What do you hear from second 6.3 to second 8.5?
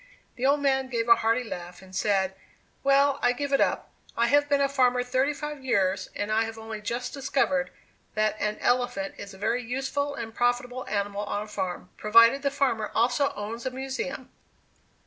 I have only just discovered that